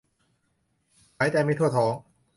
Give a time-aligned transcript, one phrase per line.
[1.17, 1.93] หายใจไม่ทั่วท้อง